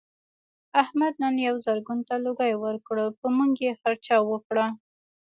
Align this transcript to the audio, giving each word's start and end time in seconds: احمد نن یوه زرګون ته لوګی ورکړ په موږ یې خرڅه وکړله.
احمد 0.81 1.13
نن 1.23 1.35
یوه 1.47 1.59
زرګون 1.65 1.99
ته 2.07 2.15
لوګی 2.25 2.53
ورکړ 2.63 2.97
په 3.19 3.27
موږ 3.35 3.51
یې 3.65 3.73
خرڅه 3.81 4.15
وکړله. 4.31 4.67